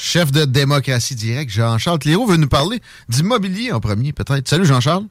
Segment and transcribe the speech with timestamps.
[0.00, 4.46] Chef de démocratie directe, Jean-Charles Cléro veut nous parler d'immobilier en premier, peut-être.
[4.46, 5.06] Salut, Jean-Charles.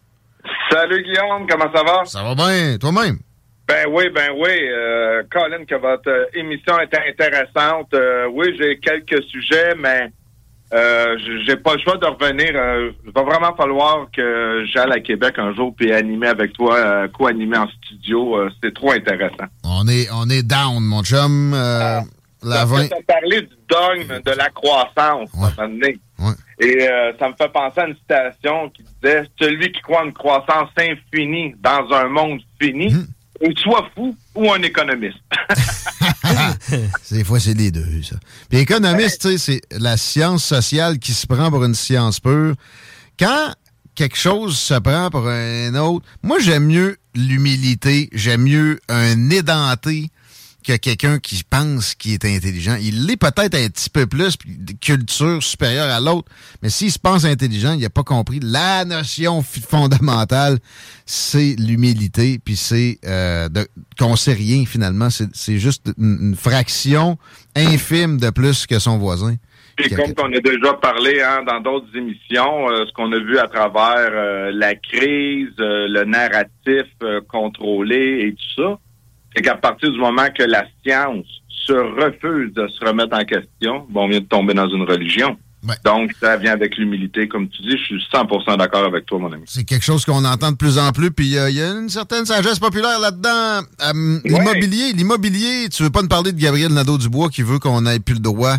[0.71, 1.45] Salut, Guillaume.
[1.49, 2.05] Comment ça va?
[2.05, 2.77] Ça va bien.
[2.77, 3.17] Toi-même?
[3.67, 4.47] Ben oui, ben oui.
[4.49, 7.93] Euh, Colin, que votre euh, émission était intéressante.
[7.93, 10.09] Euh, oui, j'ai quelques sujets, mais
[10.73, 12.51] euh, j'ai pas le choix de revenir.
[13.05, 17.57] Il va vraiment falloir que j'aille à Québec un jour puis animer avec toi, co-animer
[17.57, 18.37] en studio.
[18.63, 19.47] C'est trop intéressant.
[19.65, 21.53] On est, on est down, mon chum.
[21.53, 21.99] Euh,
[22.43, 22.87] la Parce 20...
[22.87, 25.99] que parlé du dogme de la croissance, à un moment donné.
[26.19, 26.33] Ouais.
[26.59, 30.05] Et euh, ça me fait penser à une citation qui disait «Celui qui croit en
[30.05, 32.93] une croissance infinie dans un monde fini,
[33.41, 35.19] ou soit fou ou un économiste.
[37.11, 38.15] Des fois, c'est les deux, ça.
[38.49, 42.55] Puis économiste, tu sais, c'est la science sociale qui se prend pour une science pure.
[43.19, 43.53] Quand
[43.95, 50.09] quelque chose se prend pour un autre, moi, j'aime mieux l'humilité, j'aime mieux un édenté
[50.67, 52.75] que quelqu'un qui pense qu'il est intelligent.
[52.81, 56.29] Il l'est peut-être un petit peu plus, de culture supérieure à l'autre,
[56.61, 60.59] mais s'il se pense intelligent, il n'a pas compris la notion fondamentale,
[61.05, 63.47] c'est l'humilité, puis c'est euh,
[63.97, 65.09] qu'on sait rien finalement.
[65.09, 67.17] C'est c'est juste une, une fraction
[67.55, 69.35] infime de plus que son voisin.
[69.77, 73.37] Puis comme on a déjà parlé hein, dans d'autres émissions, euh, ce qu'on a vu
[73.37, 76.87] à travers euh, la crise, euh, le narratif
[77.27, 78.79] contrôlé et tout ça,
[79.37, 83.85] c'est qu'à partir du moment que la science se refuse de se remettre en question,
[83.87, 85.37] bon, on vient de tomber dans une religion.
[85.83, 87.27] Donc, ça vient avec l'humilité.
[87.27, 89.43] Comme tu dis, je suis 100% d'accord avec toi, mon ami.
[89.47, 91.89] C'est quelque chose qu'on entend de plus en plus, puis euh, il y a une
[91.89, 93.65] certaine sagesse populaire là-dedans.
[93.81, 97.99] Euh, L'immobilier, l'immobilier, tu veux pas nous parler de Gabriel Nadeau-Dubois qui veut qu'on ait
[97.99, 98.57] plus le droit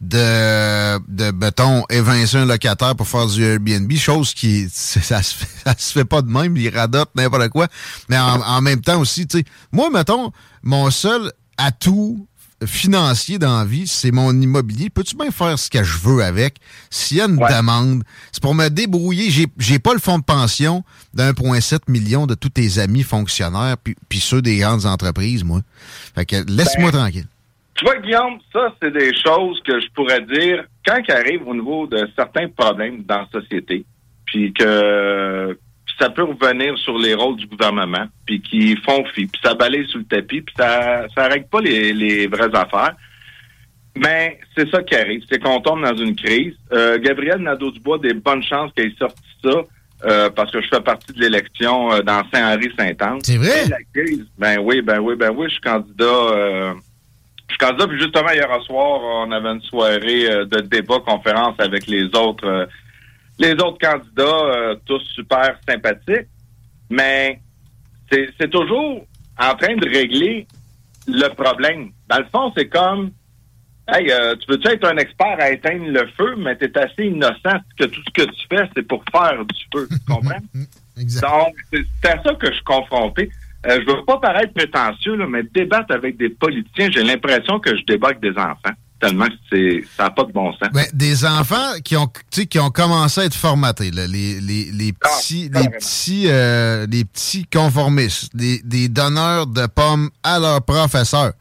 [0.00, 5.48] de, de mettons, évincer un locataire pour faire du Airbnb, chose qui, ça se fait,
[5.64, 7.66] ça se fait pas de même, il radote n'importe quoi.
[8.08, 10.30] Mais en, en même temps aussi, tu sais, moi, mettons,
[10.62, 12.26] mon seul atout
[12.64, 14.88] financier dans la vie, c'est mon immobilier.
[14.88, 16.56] Peux-tu bien faire ce que je veux avec?
[16.90, 18.02] S'il y a une demande,
[18.32, 19.30] c'est pour me débrouiller.
[19.30, 20.82] J'ai, j'ai pas le fonds de pension
[21.14, 25.60] d'1,7 million de tous tes amis fonctionnaires, puis, puis ceux des grandes entreprises, moi.
[26.14, 27.26] Fait que laisse-moi Ben, tranquille.
[27.74, 31.54] Tu vois, Guillaume, ça, c'est des choses que je pourrais dire quand il arrive au
[31.54, 33.84] niveau de certains problèmes dans la société,
[34.24, 35.58] puis que
[35.98, 39.86] ça peut revenir sur les rôles du gouvernement, puis qui font fi, puis ça balaye
[39.88, 42.94] sous le tapis, puis ça ça règle pas les, les vraies affaires.
[43.96, 46.54] Mais c'est ça qui arrive, c'est qu'on tombe dans une crise.
[46.72, 49.62] Euh, Gabriel Nadeau-Dubois, des bonnes chances qu'il ait sorti ça,
[50.04, 53.20] euh, parce que je fais partie de l'élection euh, dans Saint-Henri-Saint-Anne.
[53.22, 53.64] C'est vrai?
[53.64, 56.04] Et la crise, ben oui, ben oui, ben oui, je suis candidat...
[56.04, 56.74] euh,
[57.48, 61.54] je suis candidat, puis justement, hier soir, on avait une soirée euh, de débat, conférence
[61.58, 62.66] avec les autres euh,
[63.38, 66.28] les autres candidats, euh, tous super sympathiques.
[66.88, 67.40] Mais
[68.10, 69.04] c'est toujours
[69.38, 70.46] en train de régler
[71.08, 71.90] le problème.
[72.08, 73.10] Dans le fond, c'est comme
[73.88, 77.04] Hey, euh, tu veux-tu être un expert à éteindre le feu, mais tu es assez
[77.04, 79.86] innocent que tout ce que tu fais, c'est pour faire du feu.
[79.88, 80.40] Tu comprends?
[80.96, 83.30] Donc, c'est c'est à ça que je suis confronté.
[83.66, 87.76] Euh, je veux pas paraître prétentieux, là, mais débattre avec des politiciens, j'ai l'impression que
[87.76, 88.74] je débat avec des enfants.
[88.98, 90.70] Tellement que c'est ça n'a pas de bon sens.
[90.72, 94.92] Ben, des enfants qui ont, qui ont commencé à être formatés, là, les, les, les
[94.92, 101.32] petits, les petits, euh, les petits conformistes, des, des donneurs de pommes à leurs professeurs,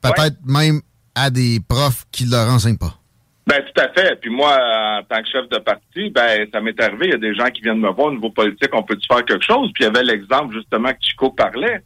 [0.00, 0.80] peut-être même
[1.14, 2.94] à des profs qui leur enseignent pas.
[3.46, 4.18] Ben tout à fait.
[4.20, 4.56] Puis moi,
[4.98, 7.06] en tant que chef de parti, ben ça m'est arrivé.
[7.08, 9.24] Il y a des gens qui viennent me voir au niveau politique, on peut-tu faire
[9.24, 9.70] quelque chose?
[9.74, 11.82] Puis il y avait l'exemple justement que Chico parlait.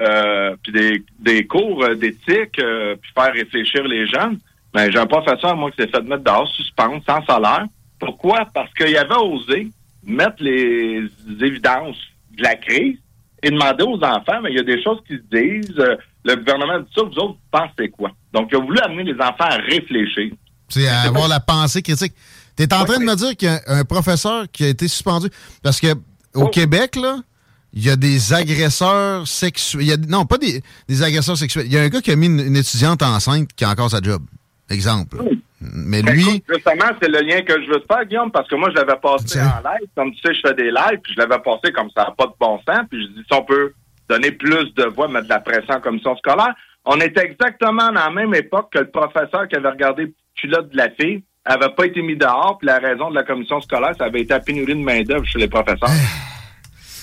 [0.00, 4.38] Euh, puis des, des cours euh, d'éthique, euh, puis faire réfléchir les jeunes.
[4.78, 7.64] Ben j'ai un professeur, moi, qui s'est fait mettre dehors, suspendre, sans salaire.
[7.98, 8.46] Pourquoi?
[8.54, 9.72] Parce qu'il avait osé
[10.04, 11.02] mettre les
[11.40, 11.96] évidences
[12.36, 12.96] de la crise
[13.42, 16.36] et demander aux enfants, mais il y a des choses qui se disent, euh, le
[16.36, 18.12] gouvernement dit ça, vous autres pensez quoi?
[18.32, 20.30] Donc, il a voulu amener les enfants à réfléchir.
[20.68, 22.12] C'est à avoir la pensée critique.
[22.56, 24.86] Tu es en train de me dire qu'il y a un professeur qui a été
[24.86, 25.26] suspendu.
[25.60, 25.92] Parce que
[26.34, 26.48] au Oh.
[26.50, 27.16] Québec, là,
[27.72, 30.06] il y a des agresseurs sexuels.
[30.08, 31.66] Non, pas des, des agresseurs sexuels.
[31.66, 33.90] Il y a un gars qui a mis une, une étudiante enceinte qui a encore
[33.90, 34.22] sa job.
[34.70, 35.16] Exemple.
[35.60, 38.54] Mais Ben, lui, écoute, justement, c'est le lien que je veux faire, Guillaume, parce que
[38.54, 39.88] moi, je l'avais passé en live.
[39.96, 42.26] Comme tu sais, je fais des lives, puis je l'avais passé comme ça n'a pas
[42.26, 42.86] de bon sens.
[42.90, 43.72] Puis je dis, si on peut
[44.08, 46.54] donner plus de voix, mettre de la pression en commission scolaire.
[46.84, 50.70] On était exactement dans la même époque que le professeur qui avait regardé le culotte
[50.70, 53.94] de la fille avait pas été mis dehors, puis la raison de la commission scolaire,
[53.96, 55.88] ça avait été la pénurie de main-d'œuvre chez les professeurs.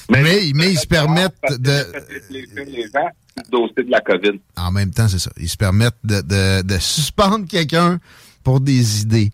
[0.09, 0.21] mais,
[0.53, 1.83] mais ils se permettent de.
[2.31, 4.39] les gens sur le dossier de la COVID.
[4.57, 5.31] En même temps, c'est ça.
[5.37, 7.99] Ils se permettent de, de- de suspendre quelqu'un
[8.43, 9.31] pour des idées.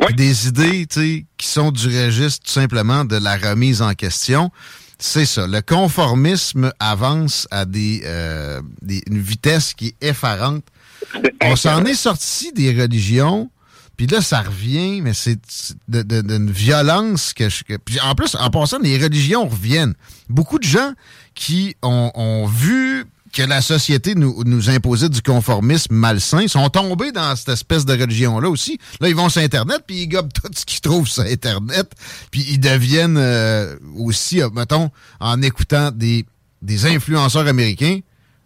[0.00, 0.14] Oui.
[0.14, 4.50] Des idées, tu sais, qui sont du registre tout simplement de la remise en question.
[5.00, 5.46] C'est ça.
[5.46, 10.64] Le conformisme avance à des, euh, des- une vitesse qui est effarante.
[11.42, 13.50] On s'en est sorti des religions,
[13.96, 15.38] puis là, ça revient, mais c'est
[15.88, 17.62] d'une violence que je...
[17.84, 19.94] puis en plus, en passant, les religions reviennent.
[20.28, 20.92] Beaucoup de gens
[21.34, 27.12] qui ont, ont vu que la société nous, nous imposait du conformisme malsain sont tombés
[27.12, 28.78] dans cette espèce de religion-là aussi.
[29.00, 31.90] Là, ils vont sur Internet, puis ils gobent tout ce qu'ils trouvent sur Internet,
[32.30, 34.90] puis ils deviennent euh, aussi, euh, mettons,
[35.20, 36.24] en écoutant des,
[36.62, 38.00] des influenceurs américains,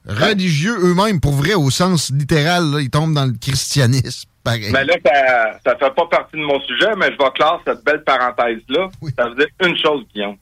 [0.07, 4.29] religieux eux-mêmes, pour vrai, au sens littéral, là, ils tombent dans le christianisme.
[4.45, 4.71] Pareil.
[4.73, 7.85] Mais là, ça, ça fait pas partie de mon sujet, mais je vais clore cette
[7.85, 8.91] belle parenthèse-là.
[9.01, 9.13] Oui.
[9.17, 10.37] Ça veut dire une chose, Guillaume.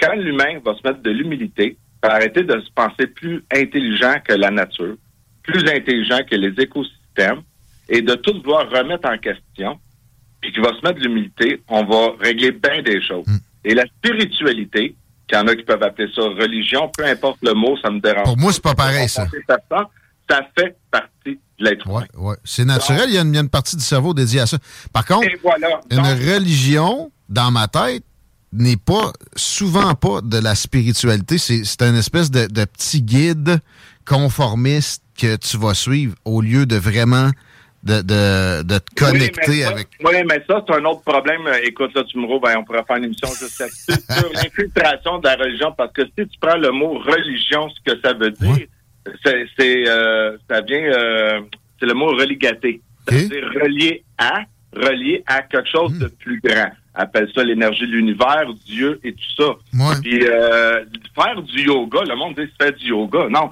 [0.00, 1.76] Quand l'humain va se mettre de l'humilité,
[2.10, 4.96] arrêter de se penser plus intelligent que la nature,
[5.42, 7.42] plus intelligent que les écosystèmes,
[7.88, 9.78] et de tout vouloir remettre en question,
[10.40, 13.26] puis qu'il va se mettre de l'humilité, on va régler bien des choses.
[13.26, 13.36] Mm.
[13.64, 14.94] Et la spiritualité,
[15.28, 18.00] qu'il y en a qui peuvent appeler ça religion, peu importe le mot, ça me
[18.00, 18.24] dérange.
[18.24, 19.26] Pour moi, c'est pas pareil, ça.
[19.48, 19.58] Ça,
[20.28, 22.04] ça fait partie de l'être humain.
[22.14, 22.36] Ouais, ouais.
[22.44, 24.46] C'est naturel, il y, a une, il y a une partie du cerveau dédiée à
[24.46, 24.58] ça.
[24.92, 25.28] Par contre,
[25.90, 28.04] une religion, dans ma tête,
[28.52, 31.38] n'est pas, souvent pas de la spiritualité.
[31.38, 33.60] C'est c'est un espèce de, de petit guide
[34.04, 37.30] conformiste que tu vas suivre au lieu de vraiment
[37.82, 39.88] de, de, de te connecter oui, mais ça- avec.
[40.04, 41.40] Oui, mais ça, c'est un autre problème.
[41.64, 45.26] Écoute, là, tu me ben, on pourrait faire une émission juste là-dessus, sur l'infiltration de
[45.26, 48.50] la religion, parce que si tu prends le mot religion, ce que ça veut dire,
[48.50, 48.68] Ouais.
[49.24, 51.40] c'est, c'est, euh, ça vient, euh,
[51.80, 52.80] c'est le mot religaté.
[53.08, 54.42] C'est-à-dire relié à,
[54.76, 55.98] relié à quelque chose Hmm.
[55.98, 56.70] de plus grand.
[56.94, 59.48] Appelle ça l'énergie de l'univers, Dieu et tout ça.
[59.72, 59.94] Ouais.
[60.02, 60.84] Puis euh,
[61.14, 63.28] faire du yoga, le monde dit faire du yoga.
[63.30, 63.50] Non,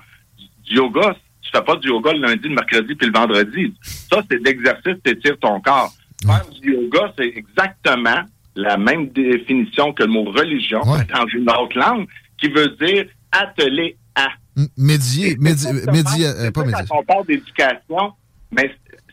[0.64, 3.74] du yoga, tu fais pas du yoga le lundi, le mercredi puis le vendredi.
[3.82, 5.90] Ça, c'est l'exercice, t'étires ton corps.
[6.24, 8.22] Faire du yoga, c'est exactement
[8.56, 10.98] la même définition que le mot religion, Ouais.
[11.14, 12.06] dans une autre langue,
[12.38, 14.28] qui veut dire atteler à.
[14.76, 15.92] Médier, médi- Exactement.
[15.92, 16.84] médier, euh, C'est pas médier.
[16.90, 18.12] On parle d'éducation,
[18.52, 18.70] mais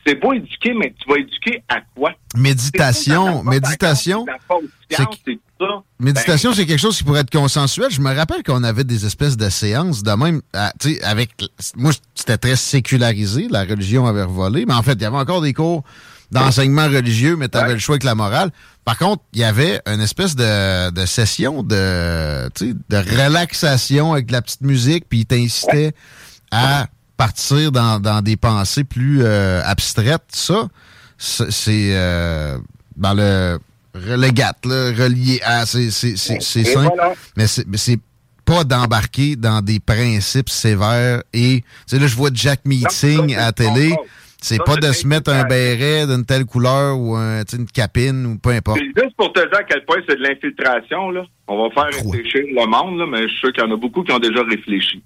[0.08, 2.12] c'est beau éduquer, mais tu vas éduquer à quoi?
[2.36, 4.26] Méditation, méditation.
[6.00, 7.90] Méditation, c'est quelque chose qui pourrait être consensuel.
[7.90, 11.32] Je me rappelle qu'on avait des espèces de séances de même, à- tu sais, avec,
[11.76, 15.42] moi, c'était très sécularisé, la religion avait revolé, mais en fait, il y avait encore
[15.42, 15.84] des cours
[16.32, 17.74] d'enseignement religieux, mais tu avais Ouais.
[17.74, 18.52] le choix avec la morale.
[18.86, 24.14] Par contre, il y avait une espèce de, de session de, tu sais, de relaxation
[24.14, 25.94] avec de la petite musique, puis il t'incitait
[26.52, 30.24] à partir dans, dans des pensées plus euh, abstraites.
[30.30, 30.70] Ça,
[31.18, 32.58] c'est euh,
[32.96, 33.58] dans le
[33.96, 37.14] relégate, là, relié à, c'est simple, voilà.
[37.36, 38.00] mais c'est
[38.46, 43.48] pas d'embarquer dans des principes sévères et, tu sais, là, je vois Jack Meeting à
[43.48, 43.96] la télé,
[44.40, 48.38] c'est pas de se mettre un béret d'une telle couleur ou un, une capine ou
[48.38, 48.80] peu importe.
[48.80, 51.26] Juste pour te dire à quel point c'est de l'infiltration, là.
[51.48, 53.78] On va faire réfléchir le monde, là, mais je suis sûr qu'il y en a
[53.78, 55.02] beaucoup qui ont déjà réfléchi.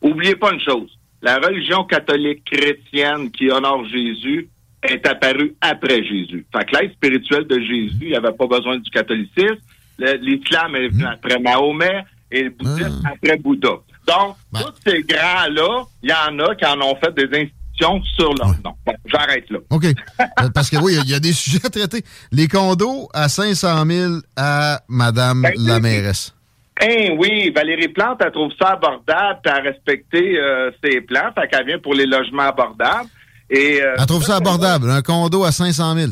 [0.00, 0.90] Oubliez pas une chose.
[1.26, 4.48] La religion catholique chrétienne qui honore Jésus
[4.88, 6.46] est apparue après Jésus.
[6.56, 9.58] Fait que l'aide spirituelle de Jésus, il n'y avait pas besoin du catholicisme.
[9.98, 13.10] L'islam est venu après Mahomet et le bouddhisme Ah.
[13.14, 13.70] après Bouddha.
[14.06, 14.60] Donc, Ben.
[14.60, 18.50] tous ces grands-là, il y en a qui en ont fait des institutions sur leur
[18.50, 18.56] Ouais.
[18.64, 18.74] nom.
[18.86, 19.58] Bon, j'arrête là.
[19.70, 19.84] OK.
[20.44, 22.04] Euh, Parce que oui, il y, a- il y a des sujets à traiter.
[22.30, 26.35] Les condos à 500 000 à Madame Ben, la mairesse.
[26.82, 31.48] Eh oui, Valérie Plante, elle trouve ça abordable, puis elle respecter euh, ses plans, fait
[31.48, 33.08] qu'elle vient pour les logements abordables.
[33.48, 34.90] Et, euh, Elle trouve ça abordable.
[34.90, 36.10] Un condo à 500 000.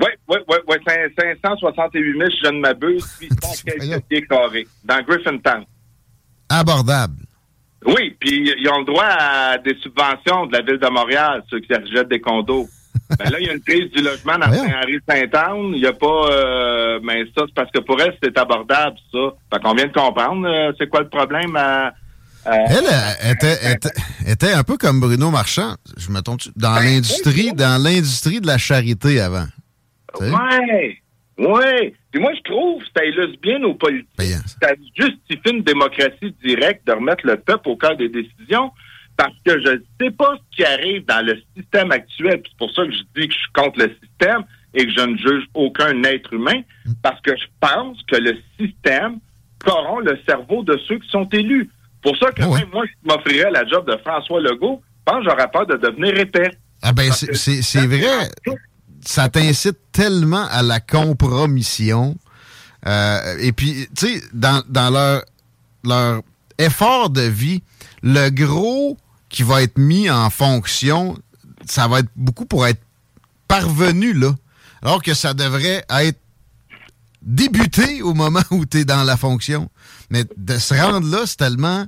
[0.00, 0.76] Oui, oui, oui, oui,
[1.20, 5.64] 568 000, si je ne m'abuse, 800 quelques pieds carrés, dans Griffintown.
[6.48, 7.14] Abordable.
[7.84, 11.60] Oui, puis ils ont le droit à des subventions de la Ville de Montréal, ceux
[11.60, 12.68] qui achètent des condos.
[13.18, 14.52] Ben là, il y a une crise du logement dans.
[14.52, 15.72] Saint-Henri-Saint-Anne.
[15.74, 16.30] Il n'y a pas...
[16.30, 19.18] euh, mais ça, c'est parce que pour elle, c'est abordable, ça.
[19.52, 20.46] Fait qu'on vient de comprendre.
[20.46, 21.92] euh, c'est quoi le problème à
[22.44, 23.58] elle, était,
[24.26, 28.46] était, un peu comme Bruno Marchand, je me trompe dans ben, l'industrie, dans l'industrie de
[28.46, 29.46] la charité avant.
[30.18, 30.98] Ouais,
[31.38, 31.94] ouais.
[32.10, 34.08] Puis moi, je trouve que ça illustre bien nos politiques.
[34.60, 38.72] Ça justifie une démocratie directe de remettre le peuple au cœur des décisions.
[39.16, 42.42] Parce que je ne sais pas ce qui arrive dans le système actuel.
[42.44, 45.00] C'est pour ça que je dis que je suis contre le système et que je
[45.00, 46.62] ne juge aucun être humain.
[47.02, 49.18] Parce que je pense que le système
[49.58, 51.68] corrompt le cerveau de ceux qui sont élus.
[52.02, 55.30] Pour ça que même moi, je m'offrirais la job de François Legault, je pense que
[55.30, 56.50] j'aurais peur de devenir épais.
[56.80, 58.30] Ah ben, c'est vrai
[59.04, 62.16] ça t'incite tellement à la compromission.
[62.86, 65.22] Euh, et puis, tu sais, dans, dans leur,
[65.84, 66.22] leur
[66.58, 67.62] effort de vie,
[68.02, 68.96] le gros
[69.28, 71.16] qui va être mis en fonction,
[71.66, 72.80] ça va être beaucoup pour être
[73.48, 74.34] parvenu là.
[74.82, 76.18] Alors que ça devrait être
[77.22, 79.68] débuté au moment où tu es dans la fonction.
[80.10, 81.86] Mais de se rendre là, c'est tellement,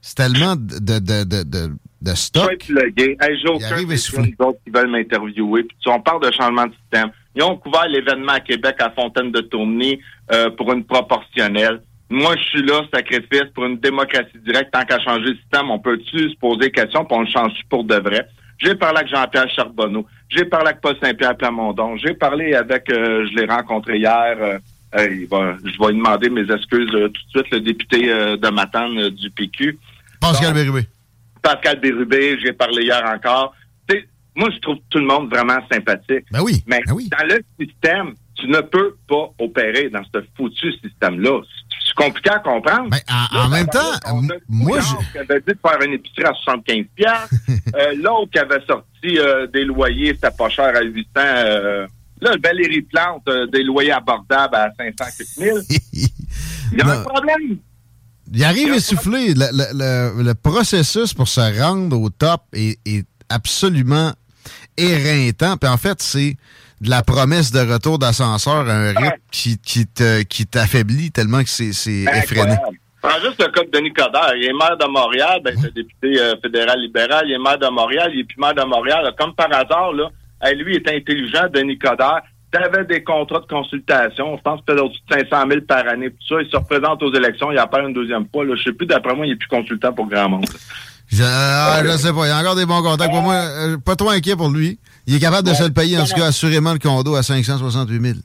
[0.00, 2.64] c'est tellement de, de, de, de de stock.
[2.68, 5.62] Je vais hey, J'ai aucun des autres qui veulent m'interviewer.
[5.62, 7.10] Puis, on parle de changement de système.
[7.34, 10.00] Ils ont couvert l'événement à Québec à Fontaine de Tournai
[10.32, 11.80] euh, pour une proportionnelle.
[12.12, 14.70] Moi, je suis là, sacrifice, pour une démocratie directe.
[14.70, 17.52] Tant qu'à changer le système, on peut-tu se poser des questions, puis on le change
[17.70, 18.28] pour de vrai?
[18.58, 20.06] J'ai parlé avec Jean-Pierre Charbonneau.
[20.28, 21.96] J'ai parlé avec Paul Saint-Pierre Plamondon.
[21.96, 24.58] J'ai parlé avec, euh, je l'ai rencontré hier, euh,
[24.94, 29.78] je vais lui demander mes excuses tout de suite, le député de Matane du PQ.
[30.20, 30.86] Pascal Bérubé.
[31.40, 33.54] Pascal Bérubé, j'ai parlé hier encore.
[34.36, 36.26] moi, je trouve tout le monde vraiment sympathique.
[36.30, 36.62] Ben oui.
[36.66, 37.08] Mais ben oui.
[37.08, 41.40] dans le système, tu ne peux pas opérer dans ce foutu système-là.
[41.94, 42.90] C'est compliqué à comprendre.
[42.90, 43.00] Ben,
[43.32, 43.78] en, même temps,
[44.48, 45.12] moi, je...
[45.12, 46.84] qui avait dit de faire une épicerie à 75
[47.74, 51.08] euh, L'autre qui avait sorti euh, des loyers, c'était pas cher à 800.
[51.16, 51.86] Euh,
[52.20, 55.58] là, Valérie Plante, euh, des loyers abordables à 500 000.
[55.92, 57.58] Il y a un problème.
[58.32, 59.34] Il arrive essoufflé.
[59.34, 64.12] Le, le, le, processus pour se rendre au top est, est absolument
[64.78, 65.58] éreintant.
[65.58, 66.36] Puis en fait, c'est
[66.82, 71.42] de la promesse de retour d'ascenseur à un rythme qui, qui, te, qui t'affaiblit tellement
[71.42, 72.56] que c'est, c'est effréné.
[73.00, 74.34] Prends juste le cas de Denis Coderre.
[74.36, 77.24] Il est maire de Montréal, ben, c'est député euh, fédéral libéral.
[77.26, 79.12] Il est maire de Montréal, il est plus maire de Montréal.
[79.18, 80.10] Comme par hasard, là,
[80.54, 82.22] lui est intelligent, Denis Coderre
[82.52, 86.10] tu avais des contrats de consultation, je pense que au-dessus de 500 000 par année,
[86.10, 88.44] tout ça, il se représente aux élections, il apparaît une deuxième fois.
[88.44, 88.54] Là.
[88.56, 90.44] Je sais plus, d'après moi, il est plus consultant pour grand monde.
[91.08, 93.10] Je, ah, je sais pas, il y a encore des bons contacts.
[93.10, 94.78] Pour moi, euh, pas trop inquiet pour lui.
[95.06, 98.00] Il est capable de se le payer, en tout cas, assurément, le condo à 568
[98.00, 98.18] 000.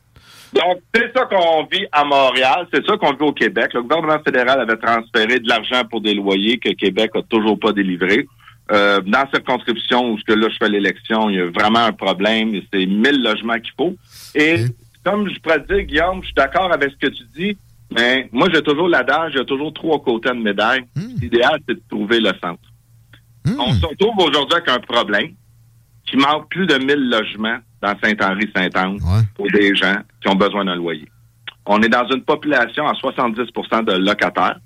[0.53, 3.74] Donc, c'est ça qu'on vit à Montréal, c'est ça qu'on vit au Québec.
[3.74, 7.74] Le gouvernement fédéral avait transféré de l'argent pour des loyers que Québec a toujours pas
[7.74, 8.27] délivré.
[8.72, 11.93] Euh, dans cette circonscription où que là je fais l'élection, il y a vraiment un
[11.93, 12.53] problème.
[12.74, 13.96] C'est 1000 logements qu'il faut.
[14.36, 14.65] Et
[15.05, 17.57] comme je pourrais te dire, Guillaume, je suis d'accord avec ce que tu dis,
[17.96, 20.81] mais moi j'ai toujours l'adage, j'ai toujours trois côtés de médaille.
[20.96, 21.15] Hmm.
[21.22, 22.60] L'idéal, c'est de trouver le centre.
[23.46, 23.55] Hmm.
[23.57, 25.31] On se retrouve aujourd'hui avec un problème
[26.07, 28.97] qui manque plus de 1000 logements dans Saint-Henri-Saint-Anne
[29.35, 31.07] pour des gens qui ont besoin d'un loyer.
[31.65, 34.59] On est dans une population à 70% de locataires.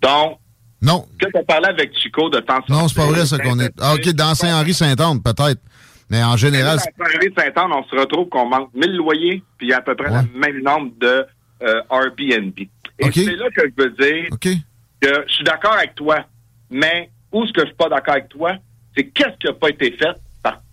[0.00, 0.38] Donc,
[0.80, 1.06] non.
[1.18, 3.72] Que tu as parlé avec Chico de temps Non, c'est pas vrai, ça qu'on est.
[3.80, 5.60] Ah, OK, dans Saint-Henri-Saint-Anne, peut-être.
[6.08, 6.78] Mais en général.
[6.78, 10.62] Dans Saint-Henri-Saint-Anne, on se retrouve qu'on manque 1000 loyers, puis à peu près le même
[10.62, 11.26] nombre de
[11.62, 12.58] euh, Airbnb.
[13.00, 16.24] Et c'est là que je veux dire que je suis d'accord avec toi,
[16.70, 18.54] mais où ce que je suis pas d'accord avec toi,
[18.96, 20.16] c'est qu'est-ce qui n'a pas été fait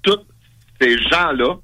[0.05, 0.19] tous
[0.79, 1.55] ces gens-là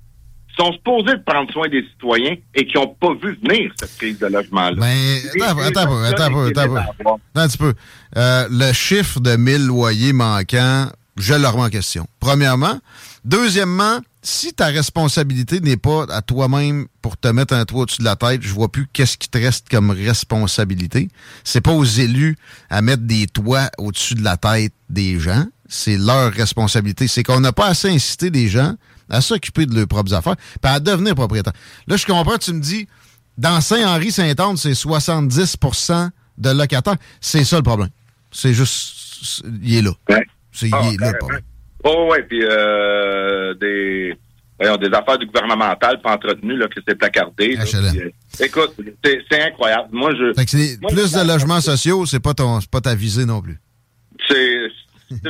[0.58, 4.20] sont supposés de prendre soin des citoyens et qui n'ont pas vu venir cette crise
[4.20, 4.76] de logement-là.
[4.76, 7.74] Ben, attends, attends, attends, attends, attends, attends, un petit peu.
[8.18, 12.06] Euh, le chiffre de 1000 loyers manquants, je le remets en question.
[12.20, 12.80] Premièrement.
[13.24, 18.06] Deuxièmement, si ta responsabilité n'est pas à toi-même pour te mettre un toit au-dessus de
[18.06, 21.10] la tête, je vois plus qu'est-ce qui te reste comme responsabilité.
[21.44, 22.38] C'est pas aux élus
[22.70, 25.46] à mettre des toits au-dessus de la tête des gens.
[25.74, 27.08] C'est leur responsabilité.
[27.08, 28.76] C'est qu'on n'a pas assez incité des gens
[29.10, 31.54] à s'occuper de leurs propres affaires, puis à devenir propriétaire.
[31.88, 32.88] Là, je comprends, tu me dis,
[33.38, 36.98] dans Saint-Henri-Saint-Anne, c'est 70% de locataires.
[37.22, 37.90] C'est ça le problème.
[38.32, 39.92] C'est juste, il est là.
[40.52, 41.42] C'est, il est là le problème.
[41.86, 44.14] Oh, ouais, puis euh, des,
[44.60, 47.58] voyons, des affaires du gouvernemental pas entretenues, là, que c'est placardé.
[47.58, 48.10] Euh,
[48.40, 49.88] écoute, c'est, incroyable.
[49.92, 50.34] Moi, je.
[50.34, 53.58] plus de logements sociaux, c'est pas ton, c'est pas ta visée non plus.
[54.30, 54.61] C'est,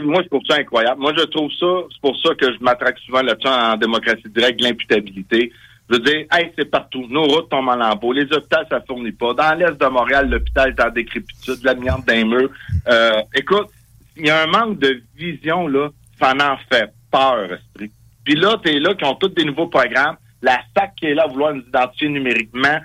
[0.03, 1.01] moi, je trouve ça incroyable.
[1.01, 4.61] Moi, je trouve ça, c'est pour ça que je m'attraque souvent là-dessus en démocratie directe,
[4.61, 5.51] l'imputabilité.
[5.89, 7.05] Je veux dire, hey, c'est partout.
[7.09, 8.13] Nos routes tombent en lambeaux.
[8.13, 9.33] Les hôpitaux, ça fournit pas.
[9.33, 12.49] Dans l'est de Montréal, l'hôpital est en décrépitude, l'amiante d'un mur.
[12.87, 13.67] Euh, écoute,
[14.15, 15.89] il y a un manque de vision, là.
[16.19, 17.91] Ça en fait peur, esprit.
[18.23, 20.15] Puis là, t'es là, qui ont tous des nouveaux programmes.
[20.41, 22.79] La SAC qui est là vouloir nous identifier numériquement.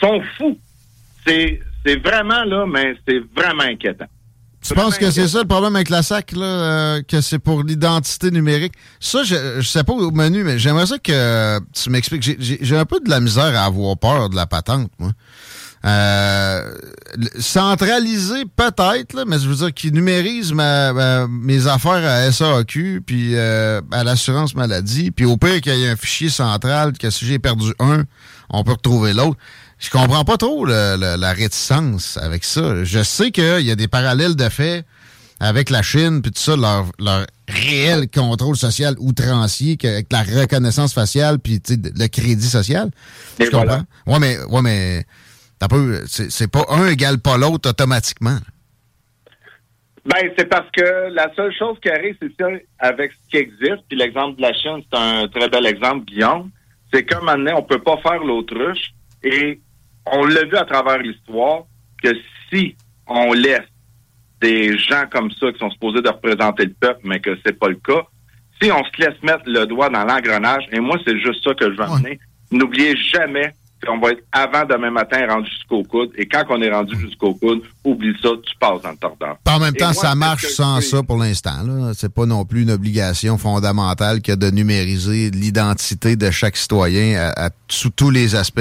[0.00, 0.58] Sont fous.
[1.26, 4.06] C'est, c'est vraiment là, mais c'est vraiment inquiétant.
[4.66, 7.62] Tu penses que c'est ça le problème avec la SAC, là, euh, que c'est pour
[7.62, 8.72] l'identité numérique?
[8.98, 12.22] Ça, je, je sais pas au menu, mais j'aimerais ça que tu m'expliques.
[12.22, 15.10] J'ai- J'ai un peu de la misère à avoir peur de la patente, moi.
[15.86, 16.74] Euh,
[17.38, 23.02] centralisé peut-être, là, mais je veux dire qu'il numérise ma, ma- mes affaires à SAQ,
[23.04, 27.10] puis euh, à l'assurance maladie, puis au pire qu'il y ait un fichier central, que
[27.10, 28.04] si j'ai perdu un,
[28.48, 29.36] on peut retrouver l'autre.
[29.84, 32.84] Je comprends pas trop le- le- la réticence avec ça.
[32.84, 34.84] Je sais qu'il y a des parallèles de fait
[35.40, 40.94] avec la Chine, puis tout ça, leur, leur réel contrôle social outrancier, avec la reconnaissance
[40.94, 42.90] faciale, puis le crédit social.
[43.38, 43.82] Et je comprends.
[44.06, 45.04] Ouais, mais, ouais, mais
[46.06, 48.38] c'est pas un égale pas l'autre automatiquement.
[50.06, 52.46] Ben, c'est parce que la seule chose qui arrive, c'est ça,
[52.78, 56.50] avec ce qui existe, puis l'exemple de la Chine, c'est un très bel exemple, Guillaume,
[56.92, 59.60] c'est qu'à un moment donné, on peut pas faire l'autruche, et
[60.06, 61.62] on l'a vu à travers l'histoire,
[62.02, 62.10] que
[62.50, 63.60] si on laisse
[64.40, 67.68] des gens comme ça qui sont supposés de représenter le peuple, mais que c'est pas
[67.68, 68.02] le cas,
[68.60, 71.64] si on se laisse mettre le doigt dans l'engrenage, et moi, c'est juste ça que
[71.64, 71.94] je veux Ouais.
[71.96, 72.18] amener,
[72.50, 73.52] n'oubliez jamais
[73.84, 77.34] qu'on va être avant demain matin rendu jusqu'au coude, et quand on est rendu jusqu'au
[77.34, 78.96] coude, oublie ça, tu passes dans le.
[78.96, 81.92] Puis en même temps, moi, ça c'est marche sans ça pour l'instant.
[81.94, 87.46] C'est pas non plus une obligation fondamentale que de numériser l'identité de chaque citoyen à-
[87.46, 88.60] à- sous tous les aspects.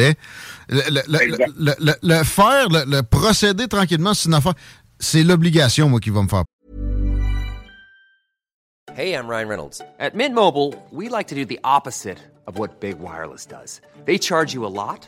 [0.69, 1.51] Le, le- le- Exact.
[1.57, 4.53] le- le- le faire, le, le procéder tranquillement, c'est une affaire.
[4.99, 6.43] C'est l'obligation, moi, qui va me faire
[8.95, 9.81] Hey, I'm Ryan Reynolds.
[9.99, 13.81] At Mint Mobile, we like to do the opposite of what Big Wireless does.
[14.05, 15.07] They charge you a lot,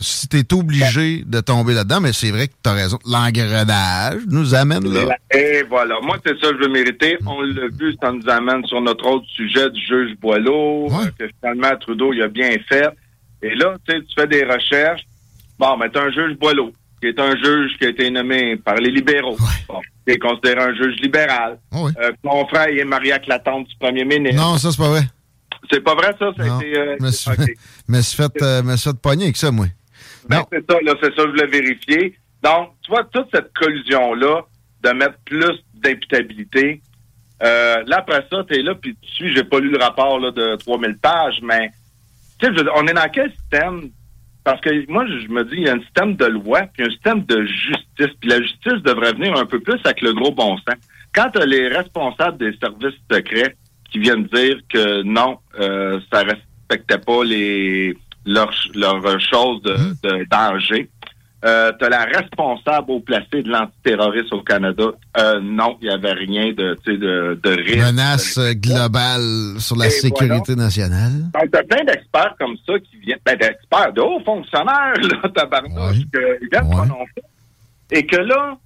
[0.00, 2.98] Si t'es obligé de tomber là-dedans, mais c'est vrai que t'as raison.
[3.04, 5.16] L'engrenage nous amène là.
[5.34, 5.96] Et voilà.
[6.02, 7.18] Moi, c'est ça que je veux mériter.
[7.26, 11.06] On l'a vu, ça nous amène sur notre autre sujet du juge Boileau, Ouais.
[11.06, 12.88] euh, que finalement, Trudeau, il a bien fait.
[13.42, 15.02] Et là, tu sais, tu fais des recherches.
[15.58, 18.76] Bon, mais t'as un juge Boileau, qui est un juge qui a été nommé par
[18.76, 19.32] les libéraux.
[19.38, 19.64] Ouais.
[19.68, 21.58] Bon, qui est considéré un juge libéral.
[21.72, 21.92] Oui.
[22.00, 24.40] Euh, mon frère, il est marié avec la tante du premier ministre.
[24.40, 25.02] Non, ça, c'est pas vrai.
[25.70, 26.30] C'est pas vrai, ça?
[26.36, 26.58] Ça Non.
[26.58, 26.78] a été...
[26.78, 26.96] euh,
[27.88, 29.66] me suis fait, euh, me fait pogner avec ça, moi.
[30.28, 32.14] Ben, c'est ça, là, c'est ça, je voulais vérifier.
[32.42, 34.42] Donc, tu vois, toute cette collusion-là,
[34.82, 36.80] de mettre plus d'imputabilité,
[37.42, 40.30] euh, là, après ça, t'es là, puis tu suis, j'ai pas lu le rapport là,
[40.30, 41.70] de 3000 pages, mais,
[42.38, 43.90] tu sais, on est dans quel système?
[44.44, 46.90] Parce que moi, je me dis, il y a un système de loi, puis un
[46.90, 50.56] système de justice, puis la justice devrait venir un peu plus avec le gros bon
[50.58, 50.76] sens.
[51.14, 53.56] Quand t'as les responsables des services secrets
[53.90, 60.26] qui viennent dire que non, euh, ça respectait pas les leurs leurs choses de, de
[60.30, 60.88] danger.
[61.42, 64.84] Euh, t'as la responsable au placé de l'antiterrorisme au Canada.
[65.16, 67.78] Euh, non, il y avait rien de, de, de risque.
[67.78, 71.12] Menace globale sur la Et sécurité nationale.
[71.32, 75.96] Donc, t'as plein d'experts comme ça qui viennent, ben, d'experts, de hauts fonctionnaires, là, tabarnouche,
[75.96, 76.38] Ouais.
[76.40, 76.70] qui viennent Ouais.
[76.76, 77.22] prononcer.
[77.90, 78.58] Et que là,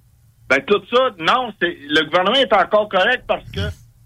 [0.49, 3.61] ben, tout ça, non, c'est, le gouvernement est encore correct parce que,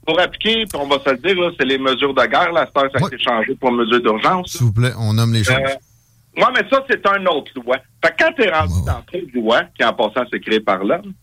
[0.09, 2.81] pour appliquer, puis on va se le dire, c'est les mesures de guerre, là, ça
[2.81, 3.07] a Ouais.
[3.13, 4.51] été changé pour mesures d'urgence.
[4.51, 5.55] S'il vous plaît, on nomme les choses.
[5.55, 7.77] Euh, ouais, mais ça, c'est un autre loi.
[8.03, 8.85] Fait que quand t'es rendu Ouais.
[8.87, 11.13] dans cette loi, qui en passant s'est créée par l'homme,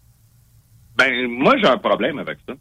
[0.96, 2.54] ben, moi, j'ai un problème avec ça.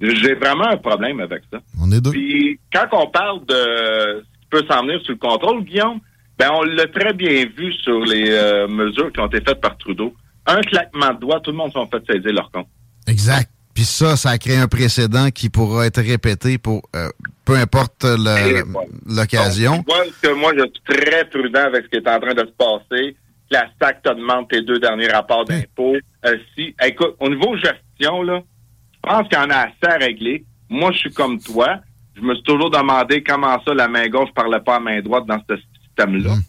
[0.00, 1.58] J'ai vraiment un problème avec ça.
[1.82, 2.12] on est deux.
[2.12, 5.98] Puis quand on parle de ce qui peut s'en venir sur le contrôle, Guillaume,
[6.38, 9.76] ben on l'a très bien vu sur les euh, mesures qui ont été faites par
[9.76, 10.14] Trudeau.
[10.46, 12.68] Un claquement de doigts, tout le monde s'en fait saisir leur compte.
[13.08, 13.50] Exact.
[13.78, 17.10] Puis ça, ça a créé un précédent qui pourra être répété pour euh,
[17.44, 18.04] peu importe
[19.06, 19.84] l'occasion.
[20.20, 23.16] Que moi, je suis très prudent avec ce qui est en train de se passer.
[23.52, 25.94] La SAC te demande tes deux derniers rapports d'impôts.
[26.26, 28.42] Euh, si, écoute, au niveau gestion, là,
[28.94, 30.44] je pense qu'il y en a assez à régler.
[30.68, 31.76] Moi, je suis comme toi.
[32.16, 35.26] Je me suis toujours demandé comment ça, la main gauche parlait pas à main droite
[35.26, 35.54] dans ce
[35.86, 36.34] système-là.
[36.34, 36.42] Mm.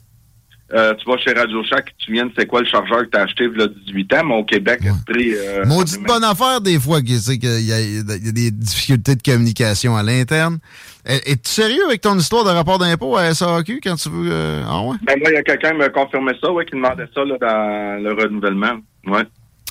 [0.74, 3.22] Euh, tu vas chez Radio Shack, tu viens, c'est quoi le chargeur que tu as
[3.24, 4.92] acheté il y a 18 ans, mais au Québec, Ouais.
[5.08, 5.34] le prix...
[5.36, 8.32] Euh, Maudite bonne affaire des fois qu'il tu sais, qu'il y, a- il y a
[8.32, 10.60] des difficultés de communication à l'interne.
[11.06, 14.30] Es- Es-tu sérieux avec ton histoire de rapport d'impôt à SAQ quand tu veux...
[14.32, 14.98] euh, Ah ouais?
[15.02, 17.36] Ben, moi, il y a quelqu'un qui me confirmait ça, ouais, qui demandait ça là,
[17.42, 18.78] dans le renouvellement.
[19.08, 19.24] Ouais.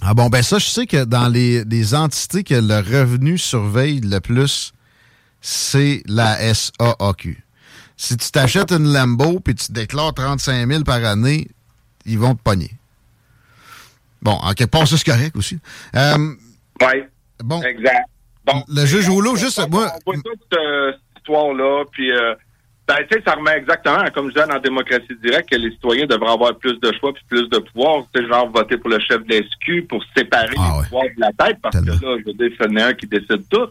[0.03, 4.01] Ah bon, ben ça, je sais que dans les, les entités que le revenu surveille
[4.01, 4.73] le plus,
[5.41, 7.45] c'est la SAAQ.
[8.01, 11.49] Si tu t'achètes une Lambo puis tu déclares 35 000 par année,
[12.07, 12.71] ils vont te pogner.
[14.23, 15.59] Bon, en quelque part, ça, c'est correct aussi.
[15.97, 16.17] Euh,
[16.81, 17.03] Oui,
[17.41, 18.09] bon, exact.
[18.45, 19.59] Bon, le juge Rouleau, juste...
[19.59, 22.35] on, Moi, on voit toute euh, cette histoire-là, puis euh,
[22.87, 26.07] ben, tu sais, ça remet exactement, comme je disais dans Démocratie directe, que les citoyens
[26.07, 28.05] devraient avoir plus de choix puis plus de pouvoir.
[28.15, 30.85] Sais, genre voter pour le chef de pour séparer Ah les ouais.
[30.85, 31.99] pouvoirs de la tête, parce Tellement.
[31.99, 33.69] que là, je veux dire, en a un qui décide tout.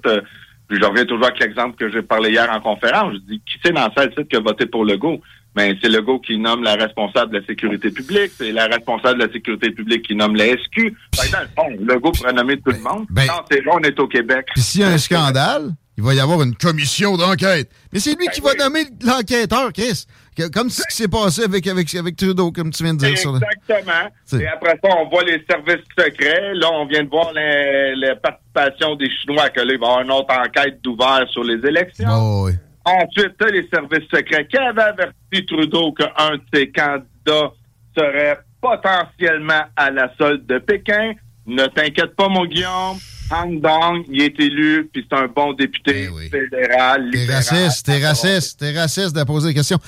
[0.68, 3.14] Puis je reviens toujours avec l'exemple que j'ai parlé hier en conférence.
[3.14, 5.22] Je dis, qui c'est dans cette salle qui a voté pour Legault?
[5.56, 9.26] Ben, c'est Legault qui nomme la responsable de la sécurité publique, c'est la responsable de
[9.26, 10.94] la sécurité publique qui nomme la SQ.
[11.18, 13.08] Ben, dans le fond, Legault pourrait nommer tout le monde.
[13.10, 14.46] ben- non, c'est bon, on est au Québec.
[14.54, 17.72] Puis s'il y a un scandale, il va y avoir une commission d'enquête.
[17.92, 20.06] Mais c'est lui qui va Ben nommer l'enquêteur, Chris.
[20.54, 23.18] Comme ce qui s'est passé avec, avec, avec Trudeau, comme tu viens de dire.
[23.18, 24.40] sur le- Exactement.
[24.40, 26.54] Et après ça, on voit les services secrets.
[26.54, 30.02] Là, on vient de voir les participations des Chinois, que là, il va y avoir
[30.02, 32.08] une autre enquête d'ouvert sur les élections.
[32.10, 32.54] Oh, oui.
[32.86, 37.52] Ensuite, les services secrets qui avaient averti Trudeau qu'un de ses candidats
[37.98, 41.14] serait potentiellement à la solde de Pékin?
[41.48, 42.98] Ne t'inquiète pas, mon Guillaume.
[43.30, 46.30] Han Dong, il est élu, puis c'est un bon député Eh oui.
[46.30, 47.10] fédéral.
[47.12, 49.80] T'es raciste, t'es raciste, t'es raciste de poser des questions.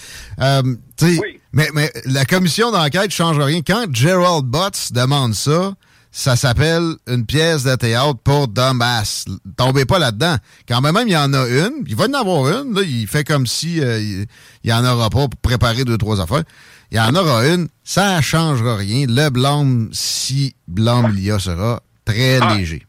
[0.41, 0.62] Euh,
[1.02, 1.19] Oui.
[1.54, 3.62] mais, mais la commission d'enquête ne change rien.
[3.65, 5.74] Quand Gerald Butts demande ça,
[6.12, 9.24] ça s'appelle une pièce de théâtre pour dumbass.
[9.56, 10.36] Tombez pas là-dedans.
[10.67, 13.08] Quand même, il y en a une, il va y en avoir une, là, il
[13.08, 14.26] fait comme si euh, il,
[14.65, 16.43] il y en aura pas pour préparer deux, trois affaires.
[16.91, 19.06] Il y en aura une, ça changera rien.
[19.08, 22.56] Le blâme, si blâme il y a, sera très Ah.
[22.56, 22.84] léger.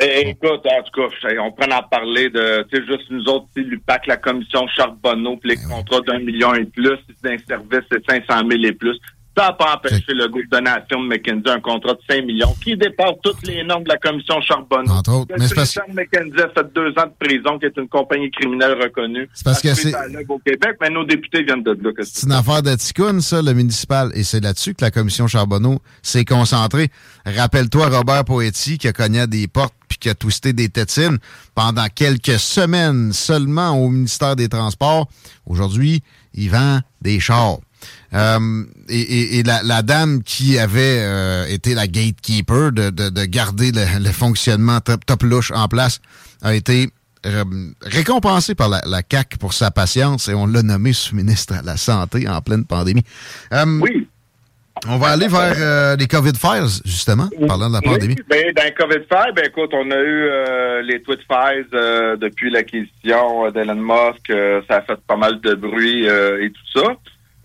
[0.00, 3.48] Eh, écoute, en tout cas, on prend en parler de, tu sais, juste nous autres,
[3.56, 7.80] l'UPAC, la commission Charbonneau, puis les contrats d'un million et plus, si c'est un service,
[7.90, 8.96] c'est 500 000 et plus.
[9.38, 12.54] Ça n'a pas empêché le groupe de nation de McKinsey un contrat de 5 millions
[12.62, 14.90] qui dépasse toutes les normes de la commission Charbonneau.
[14.92, 15.34] Entre autres.
[15.38, 18.76] Mais c'est parce- McKinsey a fait deux ans de prison, qui est une compagnie criminelle
[18.82, 19.28] reconnue.
[19.32, 19.94] C'est parce que c'est-
[20.28, 21.90] au Québec, mais nos députés viennent de là.
[22.02, 24.10] C'est une affaire de ticoune, ça, le municipal.
[24.14, 26.88] Et c'est là-dessus que la commission Charbonneau s'est concentrée.
[27.24, 31.18] Rappelle-toi Robert Poetti qui a cogné des portes puis qui a twisté des tétines
[31.54, 35.08] pendant quelques semaines seulement au ministère des Transports.
[35.46, 36.02] Aujourd'hui,
[36.34, 37.58] il vend des chars.
[38.14, 43.10] Euh, et et- et la, la dame qui avait euh, été la gatekeeper de, de-
[43.10, 46.00] de garder le, le fonctionnement top, top louche en place
[46.42, 46.88] a été
[47.26, 47.44] euh,
[47.82, 51.76] récompensée par la, la CAC pour sa patience et on l'a nommé sous-ministre à la
[51.76, 53.04] Santé en pleine pandémie.
[53.82, 54.06] Oui.
[54.86, 58.14] On va aller vers euh, les COVID Files, justement, parlant de la pandémie.
[58.16, 61.66] Oui, ben, dans le COVID Fire, ben écoute, on a eu euh, les tweet files
[61.74, 64.32] euh, depuis l'acquisition d'Elon Musk.
[64.68, 66.94] ça a fait pas mal de bruit et tout ça.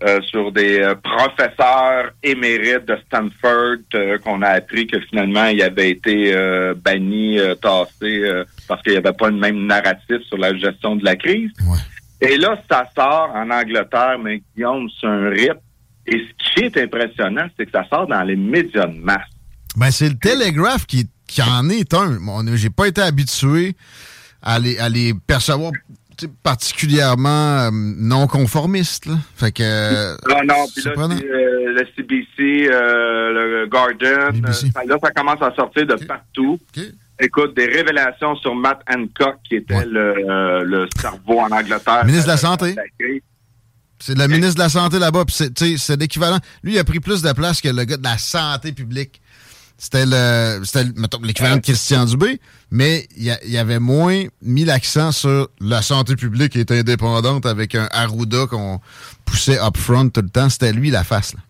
[0.02, 5.62] Euh, sur des euh, professeurs émérites de Stanford euh, qu'on a appris que finalement il
[5.62, 6.34] avait été
[6.84, 11.14] banni, tassé parce qu'il n'y avait pas le même narratif sur la gestion de la
[11.14, 11.50] crise.
[11.60, 11.78] Ouais.
[12.28, 15.58] Et là, ça sort en Angleterre, mais Guillaume, c'est un rip.
[16.06, 19.28] Et ce qui est impressionnant, c'est que ça sort dans les médias de masse.
[19.76, 22.18] Ben, c'est le Telegraph qui, qui en est un.
[22.56, 23.74] J'ai pas été habitué
[24.42, 25.72] à les, à les percevoir
[26.28, 29.06] particulièrement euh, non conformistes.
[29.06, 29.14] Là.
[29.36, 29.62] Fait que.
[29.62, 34.70] euh, Non, non, puis là, euh, le CBC, euh, le Garden, BBC.
[34.72, 36.58] ça- là, ça commence à sortir de partout.
[37.20, 39.86] Écoute, des révélations sur Matt Hancock, qui était Ouais.
[39.86, 42.04] le, le cerveau en Angleterre.
[42.04, 42.74] Ministre de la Santé.
[44.00, 45.24] C'est le ministre de la Santé là-bas.
[45.24, 45.34] puis
[45.78, 46.38] C'est l'équivalent.
[46.62, 49.20] Lui, il a pris plus de place que le gars de la santé publique.
[49.76, 55.12] C'était le, c'était, mettons, l'équivalent de Christian Dubé, mais il, il avait moins mis l'accent
[55.12, 58.80] sur la santé publique est indépendante avec un Arruda qu'on
[59.24, 60.48] poussait up front tout le temps.
[60.48, 61.34] C'était lui la face.
[61.34, 61.40] Là.